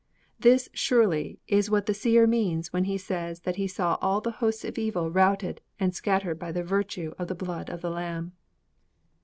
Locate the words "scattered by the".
5.93-6.63